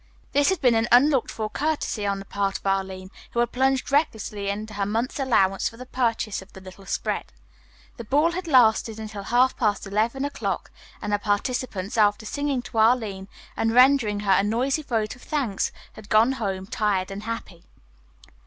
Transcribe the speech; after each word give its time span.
This 0.31 0.49
had 0.49 0.61
been 0.61 0.73
an 0.73 0.87
unlooked 0.91 1.29
for 1.29 1.47
courtesy 1.47 2.07
on 2.07 2.17
the 2.17 2.25
part 2.25 2.57
of 2.57 2.65
Arline, 2.65 3.11
who 3.33 3.39
had 3.39 3.51
plunged 3.51 3.91
recklessly 3.91 4.49
into 4.49 4.73
her 4.73 4.85
month's 4.87 5.19
allowance 5.19 5.69
for 5.69 5.77
the 5.77 5.85
purchase 5.85 6.41
of 6.41 6.53
the 6.53 6.59
little 6.59 6.87
spread. 6.87 7.25
The 7.97 8.03
ball 8.03 8.31
had 8.31 8.47
lasted 8.47 8.99
until 8.99 9.21
half 9.21 9.55
past 9.55 9.85
eleven 9.85 10.25
o'clock, 10.25 10.71
and 11.03 11.13
the 11.13 11.19
participants, 11.19 11.99
after 11.99 12.25
singing 12.25 12.63
to 12.63 12.79
Arline 12.79 13.27
and 13.55 13.75
rendering 13.75 14.21
her 14.21 14.31
a 14.33 14.41
noisy 14.43 14.81
vote 14.81 15.15
of 15.15 15.21
thanks, 15.21 15.71
had 15.93 16.09
gone 16.09 16.31
home 16.31 16.65
tired 16.65 17.11
and 17.11 17.21
happy. 17.21 17.65